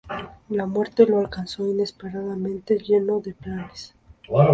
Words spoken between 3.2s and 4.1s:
planes.